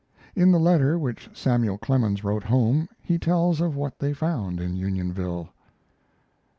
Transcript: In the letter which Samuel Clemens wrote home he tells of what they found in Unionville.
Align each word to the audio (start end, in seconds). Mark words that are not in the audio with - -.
In 0.35 0.51
the 0.51 0.59
letter 0.59 0.97
which 0.97 1.29
Samuel 1.31 1.77
Clemens 1.77 2.23
wrote 2.23 2.41
home 2.45 2.89
he 3.03 3.19
tells 3.19 3.61
of 3.61 3.75
what 3.75 3.99
they 3.99 4.13
found 4.13 4.59
in 4.59 4.75
Unionville. 4.75 5.49